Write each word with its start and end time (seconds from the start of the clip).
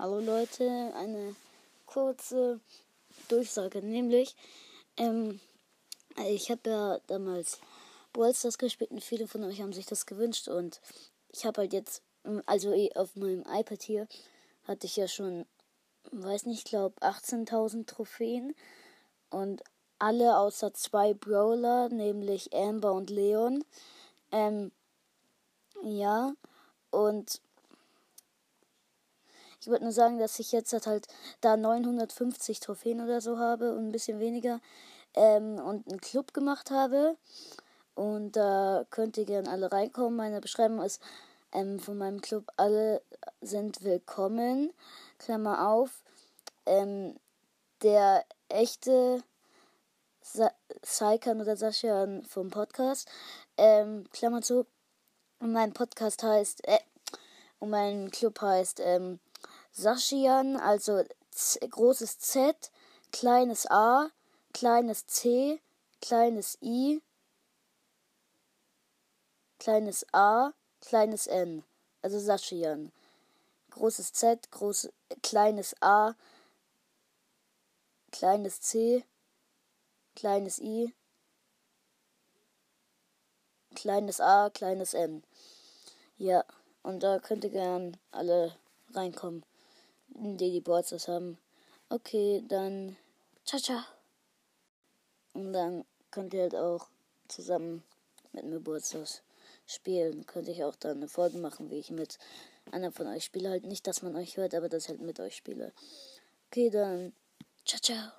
Hallo 0.00 0.20
Leute, 0.20 0.92
eine 0.94 1.34
kurze 1.84 2.60
Durchsage, 3.26 3.82
nämlich, 3.82 4.36
ähm, 4.96 5.40
ich 6.28 6.52
habe 6.52 6.70
ja 6.70 6.98
damals 7.08 7.58
Ballstars 8.12 8.58
gespielt 8.58 8.92
und 8.92 9.02
viele 9.02 9.26
von 9.26 9.42
euch 9.42 9.60
haben 9.60 9.72
sich 9.72 9.86
das 9.86 10.06
gewünscht 10.06 10.46
und 10.46 10.80
ich 11.32 11.44
habe 11.44 11.62
halt 11.62 11.72
jetzt, 11.72 12.02
also 12.46 12.72
eh, 12.72 12.92
auf 12.94 13.16
meinem 13.16 13.40
iPad 13.40 13.82
hier, 13.82 14.06
hatte 14.68 14.86
ich 14.86 14.94
ja 14.94 15.08
schon, 15.08 15.46
weiß 16.12 16.46
nicht, 16.46 16.68
glaube 16.68 16.94
18.000 17.00 17.86
Trophäen 17.88 18.54
und 19.30 19.64
alle 19.98 20.38
außer 20.38 20.72
zwei 20.74 21.12
Brawler, 21.12 21.88
nämlich 21.88 22.54
Amber 22.54 22.92
und 22.92 23.10
Leon. 23.10 23.64
Ähm, 24.30 24.70
ja, 25.82 26.34
und 26.92 27.40
ich 29.60 29.66
würde 29.66 29.84
nur 29.84 29.92
sagen, 29.92 30.18
dass 30.18 30.38
ich 30.38 30.52
jetzt 30.52 30.72
halt 30.86 31.08
da 31.40 31.56
950 31.56 32.60
Trophäen 32.60 33.00
oder 33.00 33.20
so 33.20 33.38
habe 33.38 33.72
und 33.72 33.88
ein 33.88 33.92
bisschen 33.92 34.20
weniger 34.20 34.60
ähm, 35.14 35.58
und 35.58 35.88
einen 35.88 36.00
Club 36.00 36.32
gemacht 36.32 36.70
habe. 36.70 37.16
Und 37.94 38.36
da 38.36 38.84
könnt 38.90 39.16
ihr 39.16 39.24
gerne 39.24 39.50
alle 39.50 39.72
reinkommen. 39.72 40.16
Meine 40.16 40.40
Beschreibung 40.40 40.80
ist 40.82 41.02
ähm, 41.52 41.80
von 41.80 41.98
meinem 41.98 42.20
Club, 42.20 42.44
alle 42.56 43.02
sind 43.40 43.82
willkommen. 43.82 44.72
Klammer 45.18 45.68
auf. 45.68 46.02
Ähm, 46.66 47.16
der 47.82 48.24
echte 48.48 49.22
Sa 50.20 50.52
Saikan 50.82 51.40
oder 51.40 51.56
Sascha 51.56 52.06
vom 52.28 52.50
Podcast. 52.50 53.08
Ähm, 53.56 54.04
Klammer 54.12 54.42
zu. 54.42 54.66
Und 55.40 55.52
mein 55.52 55.72
Podcast 55.72 56.22
heißt, 56.22 56.68
äh, 56.68 56.78
und 57.58 57.70
mein 57.70 58.10
Club 58.10 58.40
heißt 58.40 58.80
ähm, 58.84 59.18
Saschian, 59.78 60.56
also 60.56 61.04
Z, 61.30 61.70
großes 61.70 62.18
Z, 62.18 62.72
kleines 63.12 63.70
A, 63.70 64.10
kleines 64.52 65.06
C, 65.06 65.60
kleines 66.02 66.58
I, 66.60 67.00
kleines 69.60 70.04
A, 70.12 70.52
kleines 70.80 71.28
N. 71.28 71.62
Also 72.02 72.18
Saschian. 72.18 72.90
Großes 73.70 74.12
Z, 74.14 74.50
groß, 74.50 74.88
kleines 75.22 75.76
A, 75.80 76.16
kleines 78.10 78.60
C, 78.60 79.04
kleines 80.16 80.58
I, 80.58 80.92
kleines 83.76 84.20
A, 84.20 84.50
kleines 84.50 84.94
N. 84.94 85.22
Ja, 86.16 86.44
und 86.82 87.04
da 87.04 87.20
könnt 87.20 87.44
ihr 87.44 87.50
gern 87.50 87.96
alle 88.10 88.56
reinkommen 88.92 89.44
die 90.20 90.50
die 90.50 90.60
Boards 90.60 91.08
haben. 91.08 91.38
Okay, 91.88 92.44
dann 92.48 92.96
ciao, 93.44 93.60
ciao. 93.60 93.80
Und 95.34 95.52
dann 95.52 95.84
könnt 96.10 96.34
ihr 96.34 96.42
halt 96.42 96.54
auch 96.54 96.88
zusammen 97.28 97.82
mit 98.32 98.44
mir 98.44 98.60
Boards 98.60 98.96
spielen. 99.66 100.26
Könnte 100.26 100.50
ich 100.50 100.64
auch 100.64 100.76
dann 100.76 100.98
eine 100.98 101.08
Folge 101.08 101.38
machen, 101.38 101.70
wie 101.70 101.78
ich 101.78 101.90
mit 101.90 102.18
einer 102.70 102.92
von 102.92 103.06
euch 103.06 103.24
spiele. 103.24 103.50
Halt 103.50 103.66
nicht, 103.66 103.86
dass 103.86 104.02
man 104.02 104.16
euch 104.16 104.36
hört, 104.36 104.54
aber 104.54 104.68
dass 104.68 104.84
ich 104.84 104.88
halt 104.90 105.00
mit 105.00 105.20
euch 105.20 105.36
spiele. 105.36 105.72
Okay, 106.48 106.70
dann 106.70 107.12
ciao, 107.64 107.80
ciao. 107.80 108.17